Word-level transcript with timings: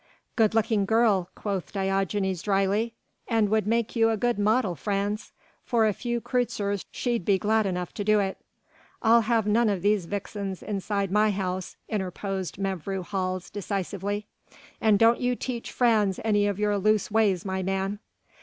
"Good 0.35 0.55
looking 0.55 0.85
girl," 0.85 1.29
quoth 1.35 1.71
Diogenes 1.73 2.41
dryly, 2.41 2.95
"and 3.27 3.49
would 3.49 3.67
make 3.67 3.95
you 3.95 4.09
a 4.09 4.17
good 4.17 4.39
model, 4.39 4.73
Frans. 4.73 5.31
For 5.63 5.85
a 5.85 5.93
few 5.93 6.19
kreutzers 6.19 6.85
she'd 6.89 7.23
be 7.23 7.37
glad 7.37 7.67
enough 7.67 7.93
to 7.93 8.03
do 8.03 8.19
it." 8.19 8.39
"I'll 9.03 9.21
have 9.21 9.45
none 9.45 9.69
of 9.69 9.83
these 9.83 10.07
vixens 10.07 10.63
inside 10.63 11.11
my 11.11 11.29
house," 11.29 11.75
interposed 11.87 12.57
Mevrouw 12.57 13.03
Hals 13.05 13.51
decisively, 13.51 14.25
"and 14.81 14.97
don't 14.97 15.19
you 15.19 15.35
teach 15.35 15.71
Frans 15.71 16.19
any 16.25 16.47
of 16.47 16.57
your 16.57 16.79
loose 16.79 17.11
ways, 17.11 17.45
my 17.45 17.61
man." 17.61 17.99